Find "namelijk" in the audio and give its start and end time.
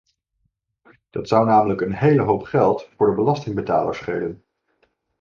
1.45-1.81